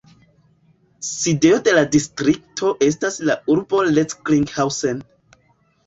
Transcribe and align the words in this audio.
Sidejo 1.07 1.59
de 1.67 1.75
la 1.77 1.85
distrikto 1.97 2.73
estas 2.91 3.21
la 3.31 3.39
urbo 3.57 3.87
Recklinghausen. 3.95 5.09